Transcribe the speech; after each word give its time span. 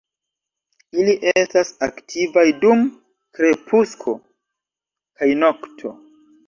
Ili 1.03 1.13
estas 1.31 1.71
aktivaj 1.89 2.47
dum 2.65 2.83
krepusko 3.41 4.19
kaj 4.25 5.35
nokto. 5.47 5.99